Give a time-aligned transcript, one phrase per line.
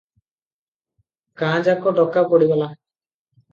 [1.43, 2.73] ଗାଁଯାକ ଡକା ପଡିଗଲା।